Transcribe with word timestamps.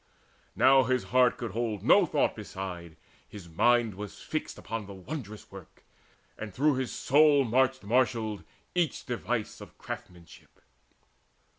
Now 0.55 0.81
his 0.85 1.03
heart 1.13 1.37
Could 1.37 1.51
hold 1.51 1.83
no 1.83 2.07
thought 2.07 2.35
beside; 2.35 2.97
his 3.29 3.47
mind 3.47 3.93
was 3.93 4.19
fixed 4.19 4.57
Upon 4.57 4.87
the 4.87 4.95
wondrous 4.95 5.51
work, 5.51 5.83
and 6.39 6.51
through 6.51 6.77
his 6.77 6.91
soul 6.91 7.43
Marched 7.43 7.83
marshalled 7.83 8.43
each 8.73 9.05
device 9.05 9.61
of 9.61 9.77
craftsmanship. 9.77 10.59